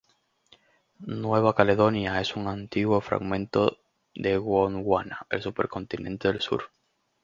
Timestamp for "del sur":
6.29-6.71